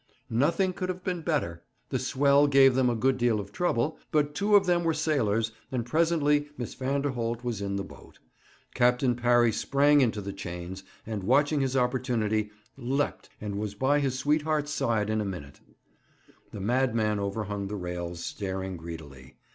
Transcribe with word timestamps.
Nothing 0.31 0.73
could 0.73 0.89
have 0.89 1.03
been 1.03 1.21
better. 1.21 1.61
The 1.89 1.99
swell 1.99 2.47
gave 2.47 2.73
them 2.73 2.89
a 2.89 2.95
good 2.95 3.19
deal 3.19 3.39
of 3.39 3.51
trouble, 3.51 3.99
but 4.11 4.33
two 4.33 4.55
of 4.55 4.65
them 4.65 4.83
were 4.83 4.95
sailors, 4.95 5.51
and 5.71 5.85
presently 5.85 6.49
Miss 6.57 6.73
Vanderholt 6.73 7.43
was 7.43 7.61
in 7.61 7.75
the 7.75 7.83
boat. 7.83 8.17
Captain 8.73 9.13
Parry 9.15 9.51
sprang 9.51 10.01
into 10.01 10.19
the 10.19 10.33
chains, 10.33 10.81
and, 11.05 11.23
watching 11.23 11.61
his 11.61 11.77
opportunity, 11.77 12.49
leapt, 12.75 13.29
and 13.39 13.59
was 13.59 13.75
by 13.75 13.99
his 13.99 14.17
sweetheart's 14.17 14.71
side 14.73 15.07
in 15.11 15.21
a 15.21 15.23
minute. 15.23 15.59
The 16.51 16.59
madman 16.61 17.19
overhung 17.19 17.67
the 17.67 17.75
rails, 17.75 18.23
staring 18.25 18.77
greedily. 18.77 19.35